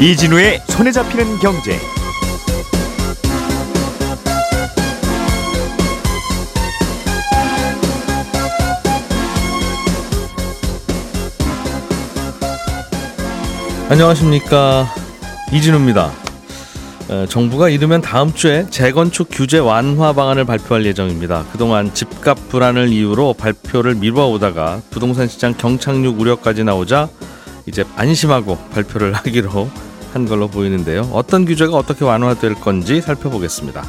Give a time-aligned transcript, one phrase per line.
[0.00, 1.78] 이진우의 손에 잡히는 경제.
[13.90, 14.86] 안녕하십니까
[15.52, 16.10] 이진우입니다.
[17.10, 21.44] 어, 정부가 이르면 다음 주에 재건축 규제 완화 방안을 발표할 예정입니다.
[21.52, 27.10] 그동안 집값 불안을 이유로 발표를 미뤄오다가 부동산 시장 경착륙 우려까지 나오자
[27.66, 31.08] 이제 안심하고 발표를 하기로 한 걸로 보이는데요.
[31.12, 33.84] 어떤 규제가 어떻게 완화될 건지 살펴보겠습니다.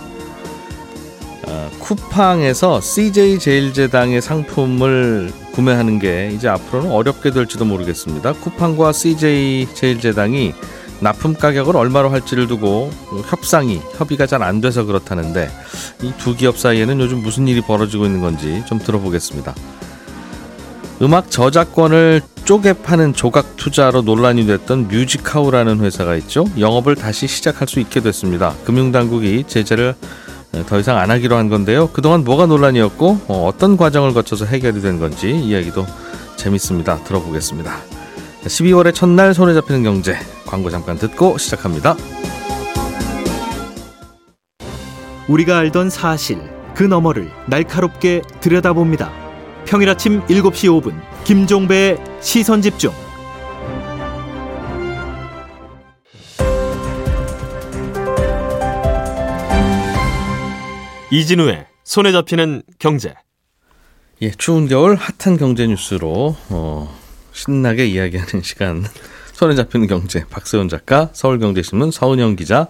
[1.47, 8.33] 어, 쿠팡에서 CJ 제일제당의 상품을 구매하는 게 이제 앞으로는 어렵게 될지도 모르겠습니다.
[8.33, 10.53] 쿠팡과 CJ 제일제당이
[11.01, 12.91] 납품 가격을 얼마로 할지를 두고
[13.27, 15.49] 협상이 협의가 잘 안 돼서 그렇다는데
[16.03, 19.55] 이 두 기업 사이에는 요즘 무슨 일이 벌어지고 있는 건지 좀 들어보겠습니다.
[21.01, 26.45] 음악 저작권을 쪼개 파는 조각 투자로 논란이 됐던 뮤직하우라는 회사가 있죠.
[26.57, 28.55] 영업을 다시 시작할 수 있게 됐습니다.
[28.65, 29.95] 금융당국이 제재를
[30.67, 31.89] 더 이상 안 하기로 한 건데요.
[31.93, 35.85] 그동안 뭐가 논란이었고 어, 어떤 과정을 거쳐서 해결이 된 건지 이야기도
[36.35, 37.03] 재밌습니다.
[37.03, 37.71] 들어보겠습니다.
[38.43, 41.95] 12월의 첫날 손에 잡히는 경제 광고 잠깐 듣고 시작합니다.
[45.27, 46.41] 우리가 알던 사실
[46.75, 49.11] 그 너머를 날카롭게 들여다봅니다.
[49.65, 52.91] 평일 아침 7시 5분 김종배의 시선 집중.
[61.11, 63.13] 이진우의 손에 잡히는 경제.
[64.21, 66.99] 예, 추운 겨울 핫한 경제 뉴스로 어,
[67.33, 68.85] 신나게 이야기하는 시간.
[69.33, 72.67] 손에 잡히는 경제 박세훈 작가, 서울경제신문 서은영 기자,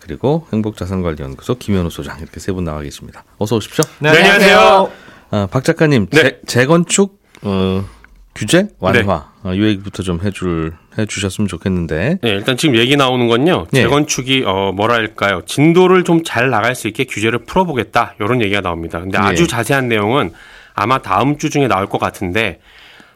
[0.00, 3.24] 그리고 행복자산관리연구소 김현우 소장 이렇게 세 분 나와 계십니다.
[3.38, 3.84] 어서 오십시오.
[3.98, 4.90] 네, 안녕하세요.
[5.30, 6.22] 아, 박 작가님, 네.
[6.22, 7.84] 재, 재건축 어,
[8.34, 9.00] 규제 완화
[9.44, 9.50] 네.
[9.50, 12.18] 어, 이 얘기부터 좀 해줄 해주셨으면 좋겠는데.
[12.20, 13.66] 네, 일단 지금 얘기 나오는 건요.
[13.70, 13.82] 네.
[13.82, 15.42] 재건축이 어 뭐랄까요?
[15.46, 18.98] 진도를 좀 잘 나갈 수 있게 규제를 풀어보겠다 이런 얘기가 나옵니다.
[19.00, 19.46] 근데 아주 네.
[19.48, 20.32] 자세한 내용은
[20.74, 22.60] 아마 다음 주 중에 나올 것 같은데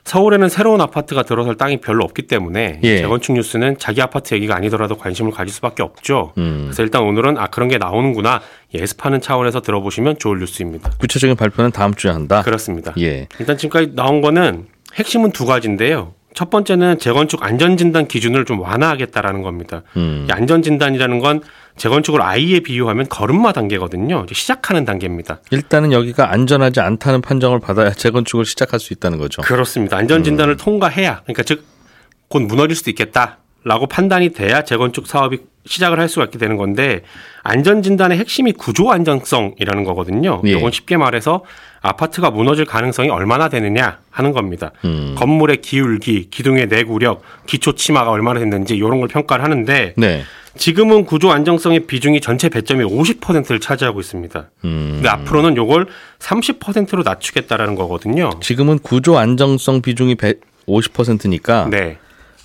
[0.05, 2.99] 서울에는 새로운 아파트가 들어설 땅이 별로 없기 때문에 예.
[2.99, 6.33] 재건축 뉴스는 자기 아파트 얘기가 아니더라도 관심을 가질 수밖에 없죠.
[6.39, 6.63] 음.
[6.67, 8.41] 그래서 일단 오늘은 아 그런 게 나오는구나
[8.75, 10.91] 예습하는 차원에서 들어보시면 좋을 뉴스입니다.
[10.99, 12.43] 구체적인 발표는 다음 주에 한다.
[12.43, 12.93] 그렇습니다.
[12.99, 13.29] 예.
[13.39, 16.15] 일단 지금까지 나온 거는 핵심은 두 가지인데요.
[16.35, 19.83] 첫 번째는 재건축 안전진단 기준을 좀 완화하겠다라는 겁니다.
[19.97, 20.27] 음.
[20.29, 21.41] 이 안전진단이라는 건
[21.77, 24.25] 재건축을 아이에 비유하면 걸음마 단계거든요.
[24.25, 25.41] 이제 시작하는 단계입니다.
[25.51, 29.43] 일단은 여기가 안전하지 않다는 판정을 받아야 재건축을 시작할 수 있다는 거죠.
[29.43, 29.97] 그렇습니다.
[29.97, 31.65] 안전진단을 통과해야, 그러니까 즉,
[32.29, 37.03] 곧 무너질 수도 있겠다 라고 판단이 돼야 재건축 사업이 시작을 할 수가 있게 되는 건데,
[37.43, 40.41] 안전진단의 핵심이 구조 안정성이라는 거거든요.
[40.47, 40.53] 예.
[40.53, 41.45] 이건 쉽게 말해서
[41.83, 44.73] 아파트가 무너질 가능성이 얼마나 되느냐 하는 겁니다.
[44.87, 45.15] 음.
[45.19, 50.23] 건물의 기울기, 기둥의 내구력, 기초 치마가 얼마나 됐는지 이런 걸 평가를 하는데, 네.
[50.57, 54.51] 지금은 구조 안정성의 비중이 전체 배점이 50%를 차지하고 있습니다.
[54.65, 54.91] 음.
[54.95, 55.89] 근데 앞으로는 요걸
[56.21, 58.31] 30%로 낮추겠다라는 거거든요.
[58.41, 60.17] 지금은 구조 안정성 비중이
[60.67, 61.99] 50%니까 네.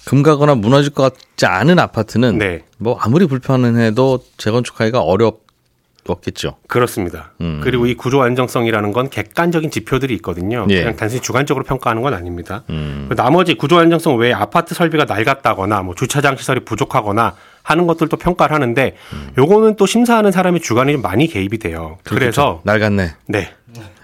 [0.06, 2.64] 금가거나 무너질 것 같지 않은 아파트는 네.
[2.78, 6.58] 뭐 아무리 불편해도 재건축하기가 어렵겠죠.
[6.68, 7.32] 그렇습니다.
[7.42, 7.62] 음.
[7.64, 10.66] 그리고 이 구조 안정성이라는 건 객관적인 지표들이 있거든요.
[10.70, 10.80] 예.
[10.80, 12.64] 그냥 단순히 주관적으로 평가하는 건 아닙니다.
[12.70, 13.06] 음.
[13.10, 18.54] 그 나머지 구조 안정성 외에 아파트 설비가 낡았다거나 뭐 주차장 시설이 부족하거나 하는 것들도 평가를
[18.54, 18.96] 하는데
[19.38, 21.98] 요거는 또 심사하는 사람의 주관이 좀 많이 개입이 돼요.
[22.04, 23.14] 그래서 낡았네.
[23.28, 23.54] 네.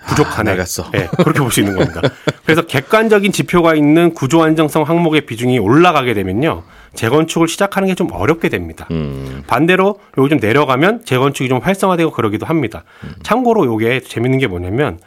[0.09, 0.51] 부족하네.
[0.51, 0.91] 아, 낡았어.
[0.91, 2.01] 네, 그렇게 볼 수 있는 겁니다.
[2.45, 6.63] 그래서 객관적인 지표가 있는 구조 안정성 항목의 비중이 올라가게 되면요.
[6.95, 8.87] 재건축을 시작하는 게 좀 어렵게 됩니다.
[8.91, 9.43] 음.
[9.47, 12.83] 반대로 요즘 내려가면 재건축이 좀 활성화되고 그러기도 합니다.
[13.03, 13.13] 음.
[13.23, 14.99] 참고로 요게 재밌는 게 뭐냐면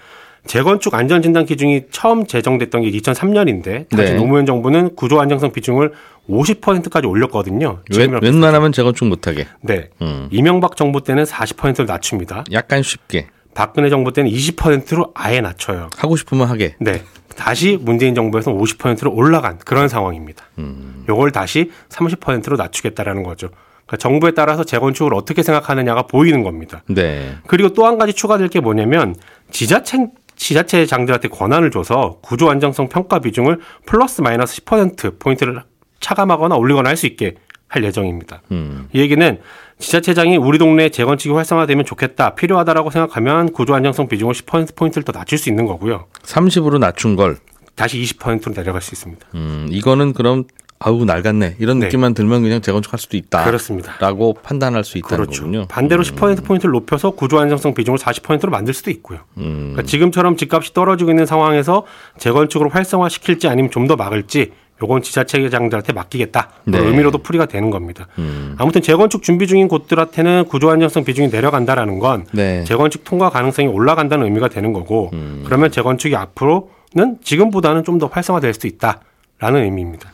[0.46, 4.19] 재건축 안전진단 기준이 처음 제정됐던 게 2003년인데 당시 네.
[4.19, 5.92] 노무현 정부는 구조 안정성 비중을
[6.28, 7.78] 50%까지 올렸거든요.
[7.96, 9.46] 웬, 웬만하면 재건축 못하게.
[9.60, 9.88] 네.
[10.02, 10.28] 음.
[10.32, 12.44] 이명박 정부 때는 40%를 낮춥니다.
[12.52, 15.90] 약간 쉽게 박근혜 정부 때는 20%로 아예 낮춰요.
[15.96, 16.75] 하고 싶으면 하게.
[16.81, 17.02] 네.
[17.37, 20.44] 다시 문재인 정부에서 50%로 올라간 그런 상황입니다.
[21.08, 23.49] 요걸 다시 30%로 낮추겠다라는 거죠.
[23.87, 26.82] 그러니까 정부에 따라서 재건축을 어떻게 생각하느냐가 보이는 겁니다.
[26.88, 27.37] 네.
[27.46, 29.14] 그리고 또 한 가지 추가될 게 뭐냐면
[29.50, 35.62] 지자체 지자체 장들한테 권한을 줘서 구조 안정성 평가 비중을 플러스 마이너스 10% 포인트를
[36.00, 37.34] 차감하거나 올리거나 할 수 있게
[37.69, 38.43] 할 예정입니다.
[38.50, 38.88] 음.
[38.93, 39.38] 이 얘기는
[39.82, 45.38] 지자체장이 우리 동네 재건축이 활성화되면 좋겠다, 필요하다라고 생각하면 구조 안정성 비중을 10% 포인트를 더 낮출
[45.38, 46.06] 수 있는 거고요.
[46.23, 47.37] 30으로 낮춘 걸.
[47.75, 49.26] 다시 20%로 내려갈 수 있습니다.
[49.34, 50.44] 음, 이거는 그럼
[50.84, 51.87] 아우 낡았네 이런 네.
[51.87, 53.44] 느낌만 들면 그냥 재건축할 수도 있다.
[53.44, 53.94] 그렇습니다.
[54.00, 55.43] 라고 판단할 수 있다는 그렇죠.
[55.43, 55.67] 거군요.
[55.69, 56.05] 반대로 음.
[56.05, 59.20] 10% 포인트를 높여서 구조 안정성 비중을 40%로 만들 수도 있고요.
[59.38, 59.70] 음.
[59.73, 61.84] 그러니까 지금처럼 집값이 떨어지고 있는 상황에서
[62.19, 64.52] 재건축으로 활성화시킬지 아니면 좀 더 막을지
[64.82, 66.50] 요건 지자체장들한테 맡기겠다.
[66.64, 66.73] 네.
[66.79, 68.08] 그런 의미로도 풀이가 되는 겁니다.
[68.19, 68.56] 음.
[68.58, 72.64] 아무튼 재건축 준비 중인 곳들한테는 구조 안정성 비중이 내려간다라는 건 네.
[72.64, 75.43] 재건축 통과 가능성이 올라간다는 의미가 되는 거고 음.
[75.46, 80.11] 그러면 재건축이 앞으로는 지금보다는 좀 더 활성화될 수 있다라는 의미입니다.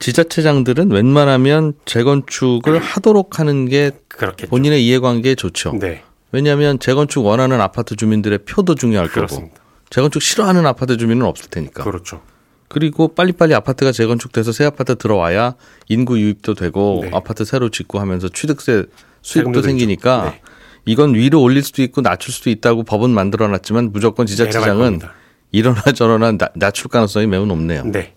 [0.00, 4.50] 지자체장들은 웬만하면 재건축을 하도록 하는 게 그렇겠죠.
[4.50, 5.72] 본인의 이해관계에 좋죠.
[5.78, 9.56] 네, 왜냐하면 재건축 원하는 아파트 주민들의 표도 중요할 거고 그렇습니다.
[9.90, 11.84] 재건축 싫어하는 아파트 주민은 없을 테니까.
[11.84, 12.20] 그렇죠.
[12.72, 15.56] 그리고 빨리빨리 아파트가 재건축돼서 새 아파트 들어와야
[15.90, 17.10] 인구 유입도 되고 네.
[17.12, 18.86] 아파트 새로 짓고 하면서 취득세
[19.20, 20.30] 수입도 생기니까.
[20.30, 20.40] 네.
[20.86, 25.00] 이건 위로 올릴 수도 있고 낮출 수도 있다고 법은 만들어 놨지만 무조건 내려갈 지자체장은.
[25.52, 27.84] 이러나 저러나 나- 낮출 가능성이 매우 높네요.
[27.84, 28.14] 네.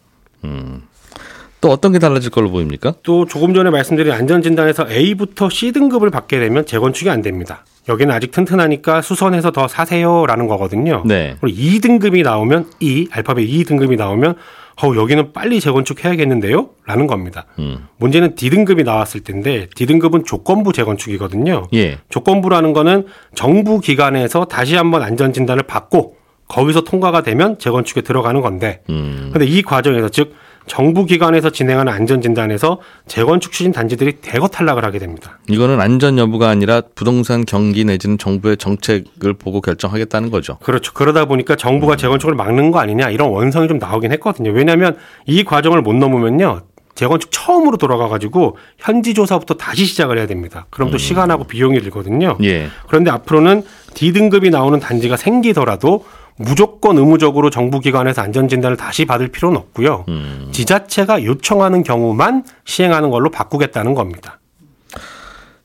[1.59, 2.93] 또 어떤 게 달라질 걸로 보입니까?
[3.03, 7.65] 또 조금 전에 말씀드린 안전진단에서 A부터 C 등급을 받게 되면 재건축이 안 됩니다.
[7.87, 11.03] 여기는 아직 튼튼하니까 수선해서 더 사세요라는 거거든요.
[11.05, 11.35] 네.
[11.39, 14.35] 그리고 2등급이 나오면 E 알파벳 2등급이 나오면
[14.83, 16.69] 어 여기는 빨리 재건축해야겠는데요?
[16.85, 17.45] 라는 겁니다.
[17.59, 17.87] 음.
[17.97, 21.67] 문제는 D등급이 나왔을 텐데 D등급은 조건부 재건축이거든요.
[21.73, 21.99] 예.
[22.09, 23.05] 조건부라는 거는
[23.35, 26.17] 정부 기관에서 다시 한번 안전 진단을 받고
[26.47, 29.29] 거기서 통과가 되면 재건축에 들어가는 건데 음.
[29.31, 30.33] 근데 이 과정에서 즉
[30.67, 35.39] 정부 기관에서 진행하는 안전 진단에서 재건축 추진 단지들이 대거 탈락을 하게 됩니다.
[35.47, 40.57] 이거는 안전 여부가 아니라 부동산 경기 내지는 정부의 정책을 보고 결정하겠다는 거죠.
[40.63, 40.93] 그렇죠.
[40.93, 44.51] 그러다 보니까 정부가 재건축을 막는 거 아니냐 이런 원성이 좀 나오긴 했거든요.
[44.51, 46.61] 왜냐하면 이 과정을 못 넘으면요.
[46.95, 50.65] 재건축 처음으로 돌아가가지고 현지 조사부터 다시 시작을 해야 됩니다.
[50.69, 52.37] 그럼 또 시간하고 비용이 들거든요.
[52.43, 52.69] 예.
[52.87, 53.63] 그런데 앞으로는
[53.93, 56.05] D등급이 나오는 단지가 생기더라도
[56.37, 60.05] 무조건 의무적으로 정부 기관에서 안전 진단을 다시 받을 필요는 없고요.
[60.09, 60.49] 음.
[60.51, 64.39] 지자체가 요청하는 경우만 시행하는 걸로 바꾸겠다는 겁니다.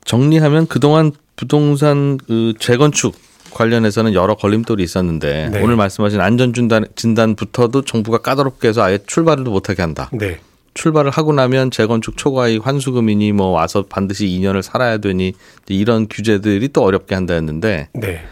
[0.05, 3.15] 정리하면 그동안 부동산 그 재건축
[3.53, 5.63] 관련해서는 여러 걸림돌이 있었는데 네.
[5.63, 10.09] 오늘 말씀하신 안전 진단 진단부터도 정부가 까다롭게 해서 아예 출발을 못하게 한다.
[10.13, 10.39] 네.
[10.75, 15.33] 출발을 하고 나면 재건축 초과이익 환수금이니 뭐 와서 반드시 2년을 살아야 되니
[15.69, 18.23] 이런 규제들이 또 어렵게 한다 했는데 네.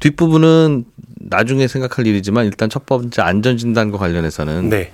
[0.00, 0.84] 뒷부분은
[1.20, 4.92] 나중에 생각할 일이지만 일단 첫 번째 안전진단과 관련해서는 네.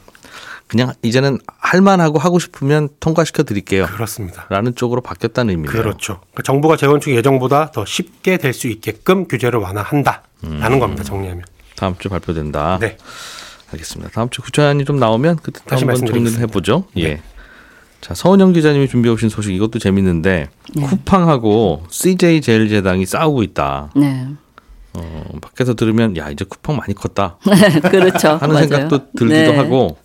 [0.67, 3.87] 그냥 이제는 할만하고 하고 싶으면 통과시켜 드릴게요.
[3.87, 4.47] 그렇습니다.
[4.49, 5.73] 라는 쪽으로 바뀌었다는 의미네요.
[5.83, 6.21] 그렇죠.
[6.21, 11.05] 그러니까 정부가 재건축 예정보다 더 쉽게 될 수 있게끔 규제를 완화한다라는 겁니다.
[11.05, 11.45] 정리하면.
[11.77, 12.79] 다음 주 발표된다.
[12.81, 12.97] 네.
[13.73, 14.11] 알겠습니다.
[14.13, 16.41] 다음 주 구체안이 좀 나오면 그때 또 다시 한번 정리를 말씀드리겠습니다.
[16.41, 16.85] 해보죠.
[16.95, 17.03] 네.
[17.03, 17.23] 예.
[18.01, 23.91] 자 서은영 기자님이 준비해 오신 소식 이것도 재밌는데 쿠팡하고 CJ 제일제당이 싸우고 있다.
[23.97, 24.29] 네.
[24.97, 27.39] 어, 밖에서 들으면 야 이제 쿠팡 많이 컸다
[27.91, 28.31] 그렇죠.
[28.31, 28.69] 하는 맞아요.
[28.69, 29.57] 생각도 들기도 네.
[29.57, 29.97] 하고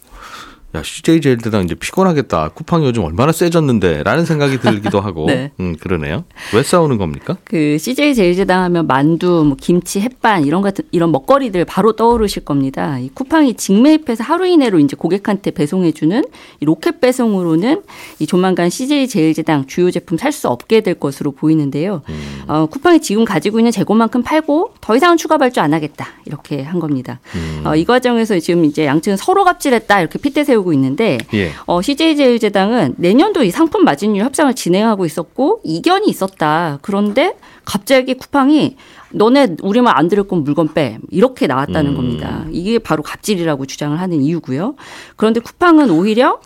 [0.75, 2.49] 야 CJ 제일제당 이제 피곤하겠다.
[2.49, 5.51] 쿠팡이 요즘 얼마나 세졌는데라는 생각이 들기도 하고 네.
[5.59, 6.25] 음 그러네요.
[6.53, 7.37] 왜 싸우는 겁니까?
[7.43, 12.99] 그 CJ 제일제당 하면 만두, 뭐 김치, 햇반 이런 같은 이런 먹거리들 바로 떠오르실 겁니다.
[12.99, 16.23] 이 쿠팡이 직매입해서 하루 이내로 이제 고객한테 배송해주는
[16.59, 17.81] 이 로켓 배송으로는
[18.19, 22.03] 이 조만간 CJ 제일제당 주요 제품 살 수 없게 될 것으로 보이는데요.
[22.07, 22.43] 음.
[22.47, 26.79] 어, 쿠팡이 지금 가지고 있는 재고만큼 팔고 더 이상은 추가 발주 안 하겠다 이렇게 한
[26.79, 27.19] 겁니다.
[27.33, 27.63] 음.
[27.65, 31.51] 어, 이 과정에서 지금 이제 양측은 서로 갑질했다 이렇게 핏대 세우 고 있는데 예.
[31.65, 36.79] 어, CJ제일제당은 내년도 이 상품 마진율 협상을 진행하고 있었고 이견이 있었다.
[36.81, 37.35] 그런데
[37.65, 38.75] 갑자기 쿠팡이
[39.11, 41.95] 너네 우리 말 안 들을 건 물건 빼 이렇게 나왔다는 음.
[41.95, 42.45] 겁니다.
[42.51, 44.75] 이게 바로 갑질이라고 주장을 하는 이유고요.
[45.17, 46.39] 그런데 쿠팡은 오히려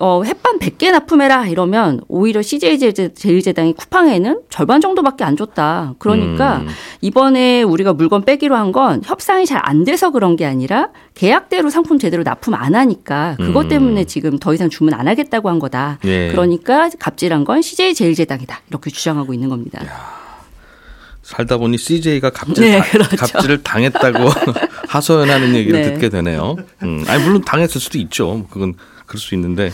[0.00, 5.94] 어, 햇반 100개 납품해라 이러면 오히려 CJ제일제당이 쿠팡에는 절반 정도밖에 안 줬다.
[5.98, 6.68] 그러니까 음.
[7.02, 11.98] 이번에 우리가 물건 빼기로 한 건 협상이 잘 안 돼서 그런 게 아니라 계약대로 상품
[11.98, 13.68] 제대로 납품 안 하니까 그것 음.
[13.68, 15.98] 때문에 지금 더 이상 주문 안 하겠다고 한 거다.
[16.04, 16.28] 예.
[16.30, 18.60] 그러니까 갑질한 건 CJ제일제당이다.
[18.70, 19.82] 이렇게 주장하고 있는 겁니다.
[21.22, 23.16] 살다 보니 CJ가 갑질 네, 다- 그렇죠.
[23.16, 24.18] 갑질을 당했다고
[24.88, 25.92] 하소연하는 얘기를 네.
[25.92, 26.56] 듣게 되네요.
[26.82, 28.46] 음, 아니 물론 당했을 수도 있죠.
[28.50, 28.74] 그건
[29.12, 29.70] 그럴 수 있는데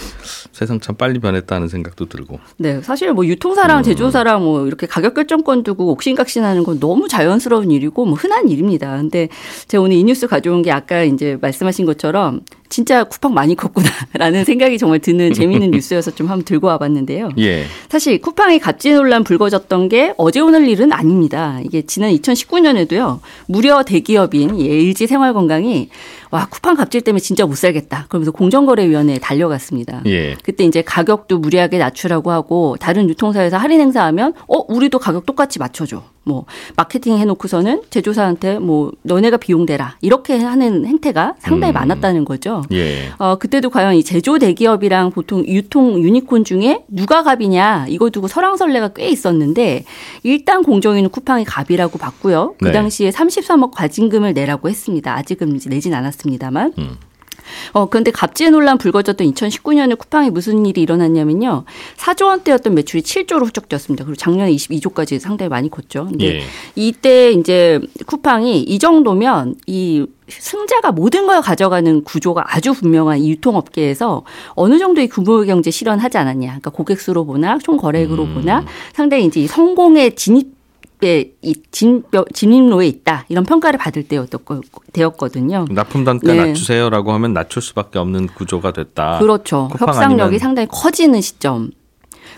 [0.50, 2.40] 세상 참 빨리 변했다는 생각도 들고.
[2.56, 3.28] 네, 사실 뭐 음.
[3.28, 8.96] 유통사랑 제조사랑 뭐 이렇게 가격 결정권 두고 옥신각신하는 건 너무 자연스러운 일이고 뭐 흔한 일입니다.
[8.96, 9.28] 근데
[9.68, 14.76] 제가 오늘 이 뉴스 가져온 게 아까 이제 말씀하신 것처럼 진짜 쿠팡 많이 컸구나라는 생각이
[14.76, 17.30] 정말 드는 재미있는 뉴스여서 좀 한번 들고 와봤는데요.
[17.38, 17.64] 예.
[17.88, 21.60] 사실 쿠팡이 갑질 논란 불거졌던 게 어제 오늘 일은 아닙니다.
[21.64, 23.20] 이게 지난 2019년에도요.
[23.46, 25.88] 무려 대기업인 이 LG 생활건강이
[26.30, 28.06] 와 쿠팡 갑질 때문에 진짜 못 살겠다.
[28.08, 30.02] 그러면서 공정거래위원회에 달려갔습니다.
[30.06, 30.36] 예.
[30.42, 36.02] 그때 이제 가격도 무리하게 낮추라고 하고 다른 유통사에서 할인 행사하면 어 우리도 가격 똑같이 맞춰줘.
[36.28, 36.44] 뭐
[36.76, 41.74] 마케팅 해놓고서는 제조사한테 뭐 너네가 비용 대라 이렇게 하는 행태가 상당히 음.
[41.74, 42.62] 많았다는 거죠.
[42.72, 43.10] 예.
[43.18, 48.88] 어, 그때도 과연 이 제조 대기업이랑 보통 유통 유니콘 중에 누가 갑이냐 이거 두고 설왕설래가
[48.88, 49.84] 꽤 있었는데
[50.22, 52.54] 일단 공정위는 쿠팡이 갑이라고 봤고요.
[52.58, 52.72] 그 네.
[52.72, 55.16] 당시에 33억 과징금을 내라고 했습니다.
[55.16, 56.72] 아직은 이제 내진 않았 습니다만.
[56.78, 56.96] 음.
[57.72, 61.64] 어, 근데 갑질 논란 불거졌던 2019년에 쿠팡에 무슨 일이 일어났냐면요.
[61.96, 64.04] 4조 원대였던 매출이 7조로 훌쩍 뛰었습니다.
[64.04, 66.06] 그리고 작년에 22조까지 상당히 많이 컸죠.
[66.06, 66.42] 근데 예.
[66.74, 74.24] 이때 이제 쿠팡이 이 정도면 이 승자가 모든 걸 가져가는 구조가 아주 분명한 이 유통업계에서
[74.50, 76.46] 어느 정도의 규모 경제 실현하지 않았냐.
[76.48, 78.34] 그러니까 고객 수로 보나 총 거래액으로 음.
[78.34, 80.57] 보나 상당히 이제 이 성공의 진입
[81.00, 82.02] 이 진,
[82.34, 84.04] 진입로에 있다 이런 평가를 받을
[84.44, 84.60] 거-
[84.92, 85.66] 되었거든요.
[85.70, 86.46] 납품 단가 네.
[86.46, 89.18] 낮추세요라고 하면 낮출 수밖에 없는 구조가 됐다.
[89.20, 89.68] 그렇죠.
[89.78, 91.70] 협상력이 아니면- 상당히 커지는 시점.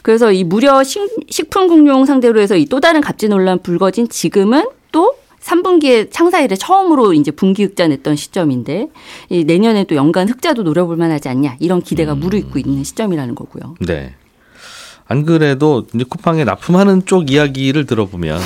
[0.02, 4.64] 그래서 이 무려 식, 식품 공룡 상대로 해서 이 또 다른 갑질 논란 불거진 지금은
[4.92, 8.88] 또 3분기에 창사 일에 처음으로 이제 분기 흑자 냈던 시점인데
[9.30, 12.20] 이 내년에 또 연간 흑자도 노려볼 만하지 않냐 이런 기대가 음.
[12.20, 13.74] 무르익고 있는 시점이라는 거고요.
[13.86, 14.14] 네.
[15.10, 18.40] 안 그래도 이제 쿠팡에 납품하는 쪽 이야기를 들어보면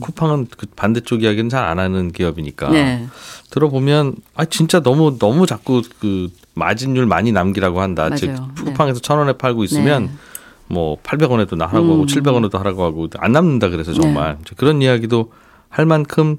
[0.00, 2.72] 쿠팡은 그 반대쪽 이야기는 잘 안 하는 기업이니까 음.
[2.72, 3.06] 네.
[3.50, 8.04] 들어보면 아 진짜 너무 너무 자꾸 그 마진율 많이 남기라고 한다.
[8.04, 8.16] 맞아요.
[8.16, 8.36] 즉 네.
[8.64, 10.10] 쿠팡에서 천 원에 팔고 있으면 네.
[10.68, 12.06] 뭐 800원에도 나 하라고 하고 음.
[12.06, 14.00] 700원에도 하라고 하고 안 남는다 그래서 네.
[14.00, 15.32] 정말 그런 이야기도
[15.68, 16.36] 할 만큼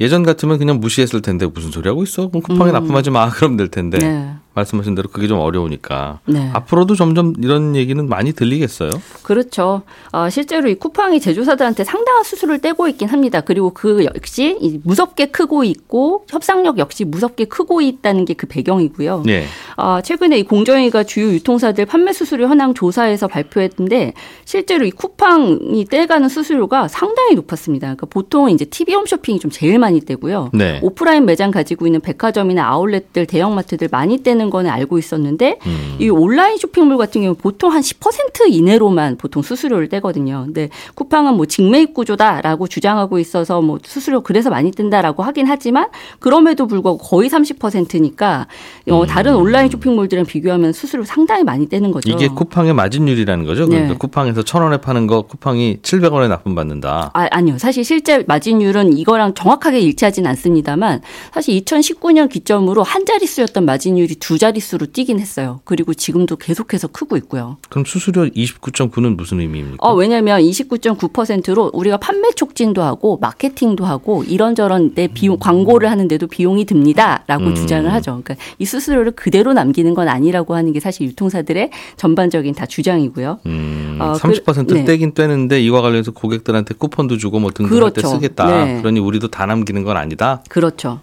[0.00, 2.28] 예전 같으면 그냥 무시했을 텐데 무슨 소리 하고 있어?
[2.28, 2.72] 그럼 쿠팡에 음.
[2.72, 4.34] 납품하지 마 그러면 될 텐데 네.
[4.56, 6.50] 말씀하신 대로 그게 좀 어려우니까 네.
[6.52, 8.90] 앞으로도 점점 이런 얘기는 많이 들리겠어요.
[9.22, 9.82] 그렇죠.
[10.12, 13.40] 어, 실제로 이 쿠팡이 제조사들한테 상당한 수수료를 떼고 있긴 합니다.
[13.40, 19.22] 그리고 그 역시 이 무섭게 크고 있고 협상력 역시 무섭게 크고 있다는 게 그 배경이고요.
[19.26, 19.46] 네.
[19.76, 24.12] 아, 최근에 이 공정위가 주요 유통사들 판매 수수료 현황 조사에서 발표했는데
[24.44, 27.86] 실제로 이 쿠팡이 떼가는 수수료가 상당히 높았습니다.
[27.86, 30.50] 그러니까 보통 이제 TV 홈쇼핑이 좀 제일 많이 떼고요.
[30.52, 30.80] 네.
[30.82, 35.96] 오프라인 매장 가지고 있는 백화점이나 아울렛들, 대형마트들 많이 떼는 거는 알고 있었는데 음.
[35.98, 40.42] 이 온라인 쇼핑몰 같은 경우 보통 한 10% 이내로만 보통 수수료를 떼거든요.
[40.46, 45.88] 근데 쿠팡은 뭐 직매입 구조다라고 주장하고 있어서 뭐 수수료 그래서 많이 뜬다라고 하긴 하지만
[46.18, 48.46] 그럼에도 불구하고 거의 30%니까
[48.90, 49.06] 어, 음.
[49.06, 52.10] 다른 온라인 쇼핑몰들이랑 비교하면 수수료 상당히 많이 떼는 거죠.
[52.10, 53.66] 이게 쿠팡의 마진율이라는 거죠.
[53.66, 53.98] 그러니까 네.
[53.98, 57.10] 쿠팡에서 천 원에 파는 거 쿠팡이 700원에 납품받는다.
[57.12, 57.58] 아, 아니요.
[57.58, 61.00] 사실 실제 마진율은 이거랑 정확하게 일치하진 않습니다만
[61.32, 65.60] 사실 2019년 기점으로 한 자릿수였던 마진율이 두 자릿수로 뛰긴 했어요.
[65.64, 67.56] 그리고 지금도 계속해서 크고 있고요.
[67.68, 69.76] 그럼 수수료 29.9는 무슨 의미입니까?
[69.86, 76.64] 어, 왜냐면 29.9%로 우리가 판매 촉진도 하고 마케팅도 하고 이런저런 내 비용 광고를 하는데도 비용이
[76.64, 77.54] 듭니다 라고 음.
[77.54, 78.20] 주장을 하죠.
[78.22, 83.40] 그러니까 이 수수료를 그대로 남기는 건 아니라고 하는 게 사실 유통사들의 전반적인 다 주장이고요.
[83.46, 84.84] 음, 어, 30% 그- 네.
[84.84, 88.06] 떼긴 떼는데 이와 관련해서 고객들한테 쿠폰도 주고 뭐때 그렇죠.
[88.08, 88.64] 쓰겠다.
[88.64, 88.78] 네.
[88.80, 90.42] 그러니 우리도 다 남기는 건 아니다.
[90.48, 91.00] 그렇죠.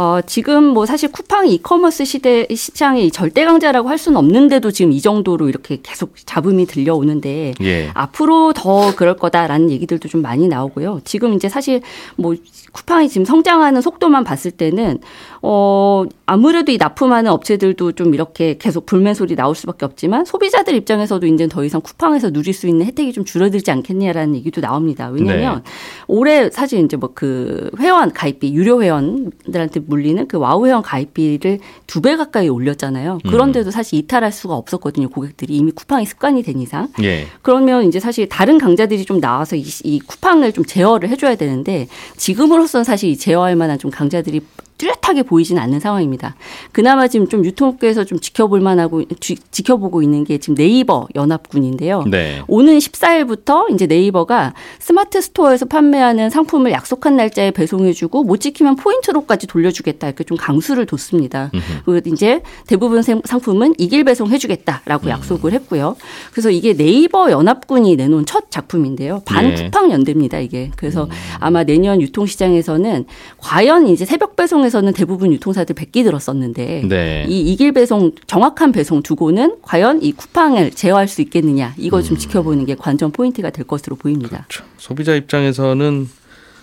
[0.00, 5.00] 어, 지금 뭐 사실 쿠팡 이커머스 시대 시장의 절대 강자라고 할 수는 없는데도 지금 이
[5.02, 7.90] 정도로 이렇게 계속 잡음이 들려오는데 예.
[7.92, 11.02] 앞으로 더 그럴 거다라는 얘기들도 좀 많이 나오고요.
[11.04, 11.82] 지금 이제 사실
[12.16, 12.34] 뭐
[12.72, 15.00] 쿠팡이 지금 성장하는 속도만 봤을 때는
[15.42, 21.46] 어 아무래도 이 납품하는 업체들도 좀 이렇게 계속 볼멘소리 나올 수밖에 없지만 소비자들 입장에서도 이제
[21.46, 25.08] 더 이상 쿠팡에서 누릴 수 있는 혜택이 좀 줄어들지 않겠냐라는 얘기도 나옵니다.
[25.08, 25.62] 왜냐하면
[26.10, 32.00] 올해 사실 이제 뭐 그 회원 가입비 유료 회원들한테 물리는 그 와우 회원 가입비를 두
[32.00, 33.18] 배 가까이 올렸잖아요.
[33.28, 35.08] 그런데도 사실 이탈할 수가 없었거든요.
[35.10, 36.88] 고객들이 이미 쿠팡이 습관이 된 이상.
[37.02, 37.26] 예.
[37.42, 42.84] 그러면 이제 사실 다른 강자들이 좀 나와서 이, 이 쿠팡을 좀 제어를 해줘야 되는데 지금으로서는
[42.84, 44.40] 사실 이 제어할 만한 좀 강자들이
[44.80, 46.34] 뚜렷하게 보이지는 않는 상황입니다.
[46.72, 52.04] 그나마 지금 좀 유통업계에서 좀 지켜볼 만하고 지, 지켜보고 있는 게 지금 네이버 연합군인데요.
[52.10, 52.40] 네.
[52.48, 60.06] 오는 14일부터 이제 네이버가 스마트 스토어에서 판매하는 상품을 약속한 날짜에 배송해주고 못 지키면 포인트로까지 돌려주겠다
[60.06, 61.50] 이렇게 좀 강수를 뒀습니다.
[61.84, 65.96] 그리고 이제 대부분 생- 상품은 익일 배송해주겠다라고 약속을 했고요.
[66.32, 69.20] 그래서 이게 네이버 연합군이 내놓은 첫 작품인데요.
[69.26, 69.64] 반 네.
[69.64, 70.70] 쿠팡 연대입니다 이게.
[70.76, 71.06] 그래서
[71.38, 73.04] 아마 내년 유통시장에서는
[73.38, 77.26] 과연 이제 새벽 배송에 서는 대부분 유통사들 백기 들었었는데 네.
[77.28, 82.66] 이 이길 배송 정확한 배송 두고는 과연 이 쿠팡을 제어할 수 있겠느냐 이거 좀 지켜보는
[82.66, 84.46] 게 관전 포인트가 될 것으로 보입니다.
[84.48, 84.64] 그렇죠.
[84.78, 86.08] 소비자 입장에서는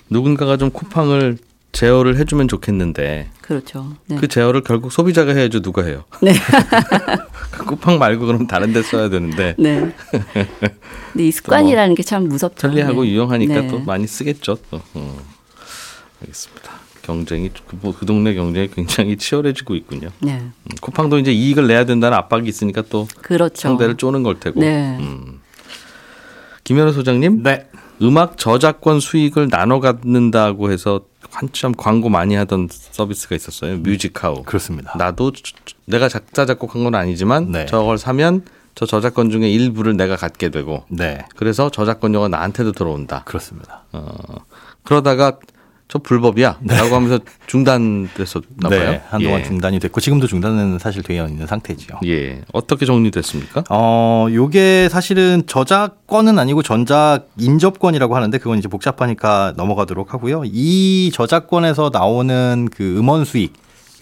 [0.10, 1.38] 누군가가 좀 쿠팡을
[1.72, 3.94] 제어를 해주면 좋겠는데 그렇죠.
[4.08, 4.16] 네.
[4.16, 5.62] 그 제어를 결국 소비자가 해야죠.
[5.62, 6.06] 누가 해요?
[6.24, 6.34] 네.
[7.52, 9.94] 그 쿠팡 말고 그럼 다른 데 써야 되는데 네.
[11.12, 12.68] 근데 이 습관이라는 게참 무섭죠.
[12.68, 13.10] 편리하고 네.
[13.10, 13.68] 유용하니까 네.
[13.68, 14.58] 또 많이 쓰겠죠.
[14.72, 14.82] 또.
[14.94, 15.18] 어.
[16.22, 16.77] 알겠습니다.
[17.08, 20.10] 경쟁이 그, 뭐, 그 동네 경쟁이 굉장히 치열해지고 있군요.
[20.20, 20.34] 네.
[20.34, 23.56] 음, 쿠팡도 이제 이익을 내야 된다는 압박이 있으니까 또 그렇죠.
[23.56, 24.60] 상대를 쪼는 걸 테고.
[24.60, 24.98] 네.
[25.00, 25.40] 음.
[26.66, 27.70] 김현우 소장님, 네.
[28.02, 33.78] 음악 저작권 수익을 나눠 갖는다고 해서 한참 광고 많이 하던 서비스가 있었어요.
[33.78, 34.44] 뮤직하우.
[34.44, 34.94] 그렇습니다.
[34.98, 35.32] 나도
[35.86, 37.66] 내가 작사 작곡한 건 아니지만 네.
[37.66, 38.44] 저걸 사면
[38.76, 41.20] 저 저작권 중에 일부를 내가 갖게 되고 네.
[41.36, 43.24] 그래서 저작권료가 나한테도 들어온다.
[43.26, 43.86] 그렇습니다.
[43.94, 44.12] 어,
[44.84, 45.40] 그러다가
[45.90, 46.60] 저 불법이야.
[46.64, 48.92] 라고 하면서 중단됐었나 봐요.
[48.92, 49.44] 네, 한동안 예.
[49.46, 52.00] 중단이 됐고 지금도 중단은 사실 되어 있는 상태지요.
[52.06, 52.42] 예.
[52.52, 53.64] 어떻게 정리됐습니까?
[53.70, 60.44] 어, 요게 사실은 저작권은 아니고 전작 인접권이라고 하는데 그건 이제 복잡하니까 넘어가도록 하고요.
[60.46, 63.54] 이 저작권에서 나오는 그 음원 수익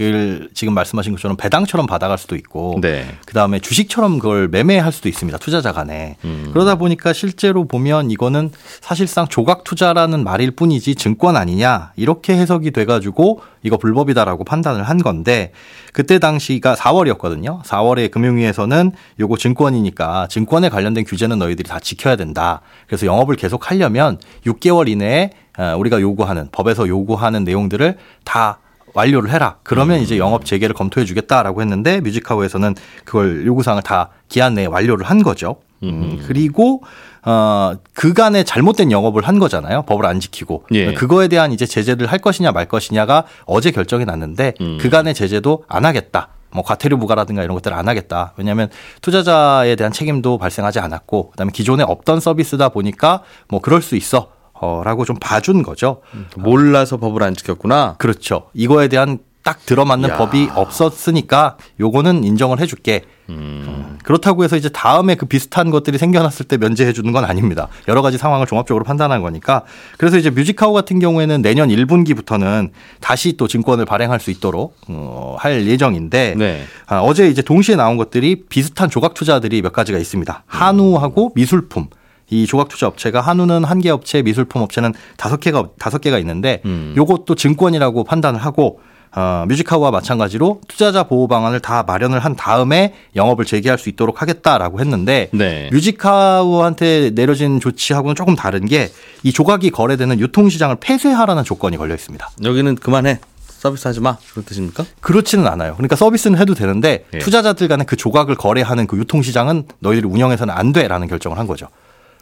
[0.02, 3.06] 을 지금 말씀하신 것처럼 배당처럼 받아갈 수도 있고 네.
[3.26, 5.38] 그 다음에 주식처럼 그걸 매매할 수도 있습니다.
[5.38, 6.18] 투자자 간에.
[6.26, 6.50] 음.
[6.52, 13.40] 그러다 보니까 실제로 보면 이거는 사실상 조각 투자라는 말일 뿐이지 증권 아니냐 이렇게 해석이 돼가지고
[13.64, 15.54] 이거 불법이다라고 판단을 한 건데
[15.94, 17.64] 그때 당시가 4월이었거든요.
[17.64, 22.60] 4월에 금융위에서는 요거 증권이니까 증권에 관련된 규제는 너희들이 다 지켜야 된다.
[22.88, 28.60] 그래서 영업을 계속 하려면 6개월 이내에 어, 우리가 요구하는 법에서 요구하는 내용들을 다
[28.96, 29.58] 완료를 해라.
[29.64, 35.22] 그러면 이제 영업 재개를 검토해 주겠다라고 했는데 뮤직하우에서는 그걸 요구사항을 다 기한 내에 완료를 한
[35.22, 35.58] 거죠.
[35.84, 36.82] 음, 그리고
[37.24, 39.84] 어 그간에 잘못된 영업을 한 거잖아요.
[39.84, 40.94] 법을 안 지키고 예.
[40.94, 44.78] 그거에 대한 이제 제재를 할 것이냐 말 것이냐가 어제 결정이 났는데 음.
[44.80, 46.30] 그간의 제재도 안 하겠다.
[46.52, 48.34] 뭐 과태료 부과라든가 이런 것들을 안 하겠다.
[48.38, 48.70] 왜냐하면
[49.02, 54.30] 투자자에 대한 책임도 발생하지 않았고 그다음에 기존에 없던 서비스다 보니까 뭐 그럴 수 있어.
[54.66, 56.02] 어 라고 좀 봐준 거죠.
[56.38, 57.96] 몰라서 법을 안 지켰구나.
[58.00, 58.50] 그렇죠.
[58.54, 60.18] 이거에 대한 딱 들어맞는 야.
[60.18, 63.04] 법이 없었으니까 요거는 인정을 해줄게.
[63.30, 64.00] 음.
[64.04, 67.68] 그렇다고 해서 이제 다음에 그 비슷한 것들이 생겨났을 때 면제해 주는 건 아닙니다.
[67.88, 69.62] 여러 가지 상황을 종합적으로 판단한 거니까.
[70.00, 75.68] 그래서 이제 뮤직하우 같은 경우에는 내년 1분기부터는 다시 또 증권을 발행할 수 있도록 어, 할
[75.68, 76.64] 예정인데 네.
[76.88, 80.44] 아, 어제 이제 동시에 나온 것들이 비슷한 조각 투자들이 몇 가지가 있습니다.
[80.48, 81.88] 한우하고 미술품.
[82.30, 86.62] 이 조각 투자 업체가 한우는 한 개 업체, 미술품 업체는 다섯 개가 다섯 개가 있는데
[86.66, 86.94] 음.
[86.98, 88.80] 요것도 증권이라고 판단을 하고
[89.18, 94.82] 어, 뮤직하우와 마찬가지로 투자자 보호 방안을 다 마련을 한 다음에 영업을 재개할 수 있도록 하겠다라고
[94.82, 95.70] 했는데 네.
[95.72, 98.90] 뮤직하우한테 내려진 조치하고는 조금 다른 게
[99.24, 102.30] 이 조각이 거래되는 유통시장을 폐쇄하라는 조건이 걸려 있습니다.
[102.44, 103.20] 여기는 그만해.
[103.48, 104.18] 서비스 하지 마.
[104.32, 104.86] 그런 뜻입니까?
[105.00, 105.74] 그렇지는 않아요.
[105.76, 107.18] 그러니까 서비스는 해도 되는데 예.
[107.18, 111.68] 투자자들 간에 그 조각을 거래하는 그 유통시장은 너희들이 운영해서는 안 돼라는 결정을 한 거죠.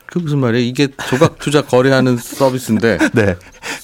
[0.05, 0.65] 그 무슨 말이에요?
[0.65, 3.35] 이게 조각 투자 거래하는 서비스인데 네,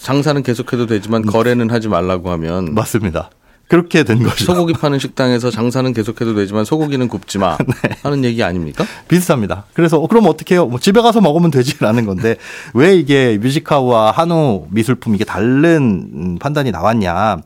[0.01, 3.29] 장사는 계속해도 되지만 거래는 하지 말라고 하면 맞습니다.
[3.67, 4.45] 그렇게 된 거죠.
[4.45, 7.55] 소고기 파는 식당에서 장사는 계속해도 되지만 소고기는 굽지 마
[8.01, 8.83] 하는 얘기 아닙니까?
[9.07, 9.65] 비슷합니다.
[9.73, 10.65] 그래서 어, 그럼 어떻게 해요?
[10.65, 12.37] 뭐 집에 가서 먹으면 되지라는 건데
[12.73, 17.37] 왜 이게 뮤직하우와 한우 미술품 이게 다른 음, 판단이 나왔냐?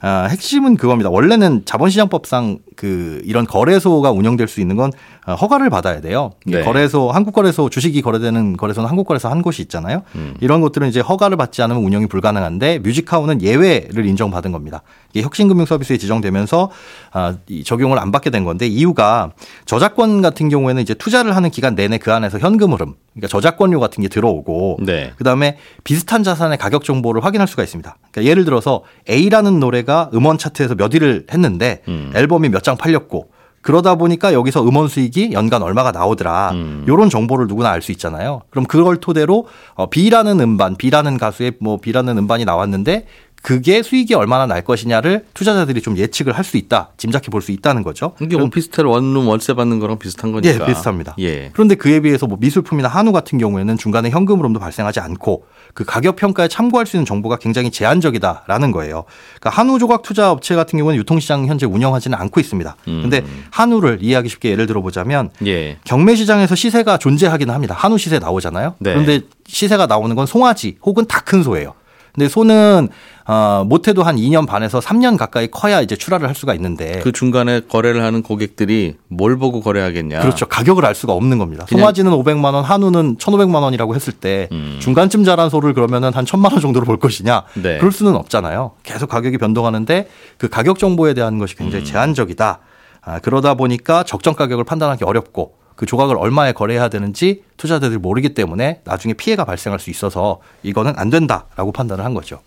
[0.00, 1.10] 아, 핵심은 그겁니다.
[1.10, 4.92] 원래는 자본시장법상 그 이런 거래소가 운영될 수 있는 건 어,
[5.34, 6.30] 허가를 받아야 돼요.
[6.46, 6.62] 네.
[6.62, 10.02] 거래소 한국 거래소 주식이 거래되는 거래소는 한국 거래소 한 곳이 있잖아요.
[10.40, 14.82] 이런 것들은 이제 허가를 받지 않으면 운영이 불가능한데 뮤직하우는 예외를 인정받은 겁니다.
[15.12, 16.70] 이게 혁신금융서비스에 지정되면서
[17.12, 19.32] 아, 이 적용을 안 받게 된 건데 이유가
[19.64, 24.02] 저작권 같은 경우에는 이제 투자를 하는 기간 내내 그 안에서 현금 흐름, 그러니까 저작권료 같은
[24.02, 25.12] 게 들어오고 네.
[25.16, 27.96] 그다음에 비슷한 자산의 가격 정보를 확인할 수가 있습니다.
[28.10, 32.12] 그러니까 예를 들어서 A라는 노래가 음원 차트에서 몇 위를 했는데 음.
[32.14, 33.28] 앨범이 몇 장 팔렸고
[33.66, 36.50] 그러다 보니까 여기서 음원 수익이 연간 얼마가 나오더라.
[36.52, 36.84] 음.
[36.86, 38.42] 요런 정보를 누구나 알 수 있잖아요.
[38.50, 43.06] 그럼 그걸 토대로 어, B라는 음반, B라는 가수의 뭐 B라는 음반이 나왔는데
[43.46, 46.90] 그게 수익이 얼마나 날 것이냐를 투자자들이 좀 예측을 할 수 있다.
[46.96, 48.10] 짐작해 볼 수 있다는 거죠.
[48.20, 50.52] 이게 오피스텔 원룸 월세 받는 거랑 비슷한 거니까.
[50.52, 51.14] 예, 비슷합니다.
[51.20, 51.50] 예.
[51.52, 56.16] 그런데 그에 비해서 뭐 미술품이나 한우 같은 경우에는 중간에 현금 흐름도 발생하지 않고 그 가격
[56.16, 59.04] 평가에 참고할 수 있는 정보가 굉장히 제한적이다라는 거예요.
[59.38, 62.74] 그러니까 한우 조각 투자 업체 같은 경우는 유통시장 현재 운영하지는 않고 있습니다.
[62.84, 65.78] 그런데 한우를 이해하기 쉽게 예를 들어보자면 예.
[65.84, 67.76] 경매 시장에서 시세가 존재하기는 합니다.
[67.78, 68.74] 한우 시세 나오잖아요.
[68.80, 68.90] 네.
[68.92, 71.74] 그런데 시세가 나오는 건 송아지 혹은 다 큰 소예요.
[72.14, 72.88] 근데 소는
[73.28, 77.60] 어, 못해도 한 2년 반에서 3년 가까이 커야 이제 출하를 할 수가 있는데 그 중간에
[77.60, 80.20] 거래를 하는 고객들이 뭘 보고 거래하겠냐.
[80.20, 80.46] 그렇죠.
[80.46, 81.66] 가격을 알 수가 없는 겁니다.
[81.68, 84.78] 송아지는 500만 원, 한우는 1,500만 원이라고 했을 때 음.
[84.80, 87.42] 중간쯤 자란 소를 그러면은 한 1,000만 원 정도로 볼 것이냐?
[87.54, 87.78] 네.
[87.78, 88.72] 그럴 수는 없잖아요.
[88.84, 90.08] 계속 가격이 변동하는데
[90.38, 91.86] 그 가격 정보에 대한 것이 굉장히 음.
[91.86, 92.60] 제한적이다.
[93.02, 98.82] 아, 그러다 보니까 적정 가격을 판단하기 어렵고 그 조각을 얼마에 거래해야 되는지 투자자들이 모르기 때문에
[98.84, 102.40] 나중에 피해가 발생할 수 있어서 이거는 안 된다라고 판단을 한 거죠.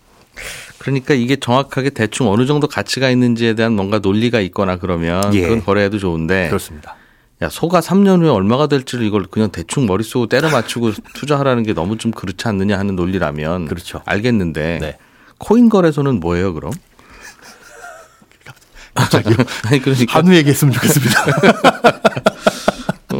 [0.80, 5.42] 그러니까 이게 정확하게 대충 어느 정도 가치가 있는지에 대한 뭔가 논리가 있거나 그러면 예.
[5.42, 6.96] 그건 거래해도 좋은데 그렇습니다.
[7.42, 11.98] 야 소가 3년 후에 얼마가 될지를 이걸 그냥 대충 머릿속으로 때려 맞추고 투자하라는 게 너무
[11.98, 14.00] 좀 그렇지 않느냐 하는 논리라면 그렇죠.
[14.06, 14.98] 알겠는데 네.
[15.38, 16.72] 코인 거래소는 뭐예요 그럼?
[18.94, 19.36] 갑자기요?
[19.68, 21.24] 아니 그러니까 한우 얘기했으면 좋겠습니다.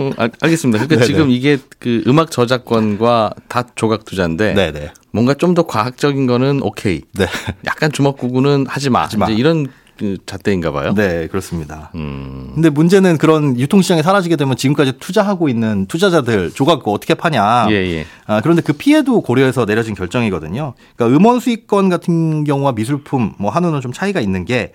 [0.00, 0.78] 어, 알, 알겠습니다.
[0.78, 1.06] 그러니까 네네.
[1.06, 4.92] 지금 이게 그 음악 저작권과 다 조각 투자인데 네네.
[5.12, 7.02] 뭔가 좀 더 과학적인 거는 오케이.
[7.14, 7.26] 네.
[7.66, 9.08] 약간 주먹구구는 하지 마.
[9.16, 9.26] 마.
[9.26, 9.66] 이제 이런
[9.98, 10.94] 그 잣대인가 봐요.
[10.94, 11.90] 네, 그렇습니다.
[11.94, 12.52] 음.
[12.54, 17.66] 근데 문제는 그런 유통시장이 사라지게 되면 지금까지 투자하고 있는 투자자들 조각 그거 어떻게 파냐.
[17.70, 18.06] 예, 예.
[18.26, 20.72] 아, 그런데 그 피해도 고려해서 내려진 결정이거든요.
[20.96, 24.72] 그러니까 음원 수익권 같은 경우와 미술품, 뭐 한우는 좀 차이가 있는 게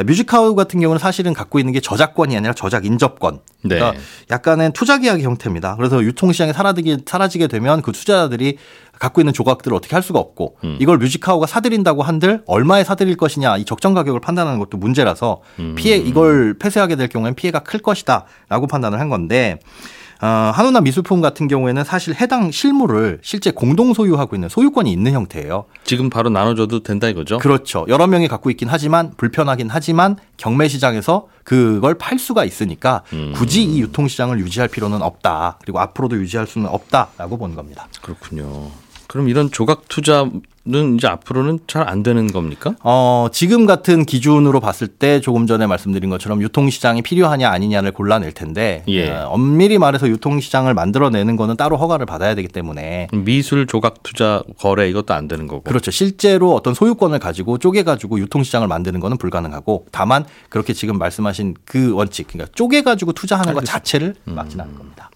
[0.00, 3.40] 뮤직하우 같은 경우는 사실은 갖고 있는 게 저작권이 아니라 저작 인접권.
[3.64, 3.76] 네.
[3.76, 4.00] 그러니까
[4.30, 5.76] 약간의 투자 계약 형태입니다.
[5.76, 8.58] 그래서 유통시장이 사라지게 사라지게 되면 그 투자자들이
[8.98, 10.78] 갖고 있는 조각들을 어떻게 할 수가 없고 음.
[10.80, 15.74] 이걸 뮤직하우가 사들인다고 한들 얼마에 사들일 것이냐 이 적정 가격을 판단하는 것도 문제라서 음.
[15.76, 21.48] 피해 이걸 폐쇄하게 될 경우에는 피해가 클 것이다라고 판단을 한 건데 어, 한우나 미술품 같은
[21.48, 25.64] 경우에는 사실 해당 실물을 실제 공동 소유하고 있는 소유권이 있는 형태예요.
[25.84, 27.38] 지금 바로 나눠줘도 된다 이거죠?
[27.38, 27.84] 그렇죠.
[27.88, 33.32] 여러 명이 갖고 있긴 하지만 불편하긴 하지만 경매 시장에서 그걸 팔 수가 있으니까 음.
[33.34, 35.58] 굳이 이 유통 시장을 유지할 필요는 없다.
[35.62, 37.88] 그리고 앞으로도 유지할 수는 없다라고 보는 겁니다.
[38.00, 38.70] 그렇군요.
[39.12, 42.74] 그럼 이런 조각 투자는 이제 앞으로는 잘 안 되는 겁니까?
[42.82, 48.84] 어, 지금 같은 기준으로 봤을 때 조금 전에 말씀드린 것처럼 유통시장이 필요하냐 아니냐를 골라낼 텐데
[48.88, 49.10] 예.
[49.10, 54.88] 어, 엄밀히 말해서 유통시장을 만들어내는 거는 따로 허가를 받아야 되기 때문에 미술 조각 투자 거래
[54.88, 55.64] 이것도 안 되는 거고.
[55.64, 55.90] 그렇죠.
[55.90, 62.28] 실제로 어떤 소유권을 가지고 쪼개가지고 유통시장을 만드는 거는 불가능하고 다만 그렇게 지금 말씀하신 그 원칙,
[62.28, 65.10] 그러니까 쪼개가지고 투자하는 것 자체를 막지는 않은 겁니다.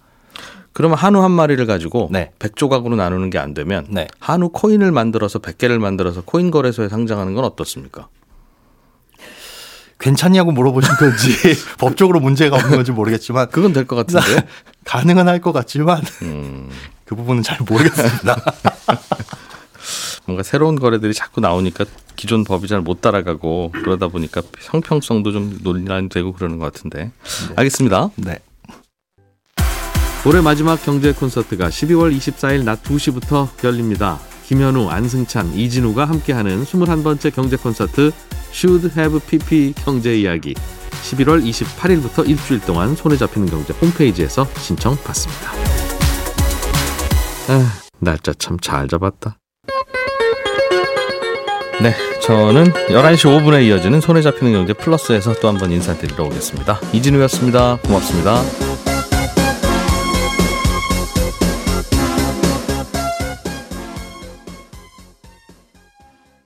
[0.77, 2.33] 그러면 한우 한 마리를 가지고 네.
[2.39, 4.09] 100조각으로 나누는 게 안 되면 네.
[4.21, 8.09] 한우 코인을 만들어서 100개를 만들어서 코인 거래소에 상장하는 건 어떻습니까?
[9.99, 11.31] 괜찮냐고 물어보신 건지
[11.81, 14.41] 법적으로 문제가 없는 건지 모르겠지만 그건 될 것 같은데요.
[14.85, 16.69] 가능은 할 것 같지만 음,
[17.07, 18.37] 그 부분은 잘 모르겠습니다.
[20.27, 21.87] 뭔가 새로운 거래들이 자꾸 나오니까
[22.17, 27.13] 기존 법이 잘 못 따라가고 그러다 보니까 형평성도 좀 논란이 되고 그러는 것 같은데.
[27.57, 28.11] 알겠습니다.
[28.17, 28.41] 네.
[30.27, 34.19] 올해 마지막 경제 콘서트가 12월 24일 낮 2시부터 열립니다.
[34.47, 38.11] 김현우, 안승찬, 이진우가 함께하는 21번째 경제 콘서트
[38.53, 40.55] Should Have PP 경제 이야기
[41.11, 45.53] 11월 28일부터 일주일 동안 손에 잡히는 경제 홈페이지에서 신청 받습니다.
[47.49, 49.39] 아, 날짜 참 잘 잡았다.
[51.83, 56.81] 네, 저는 11시 5분에 이어지는 손에 잡히는 경제 플러스에서 또 한 번 인사드리러 오겠습니다.
[56.93, 57.79] 이진우였습니다.
[57.85, 58.43] 고맙습니다.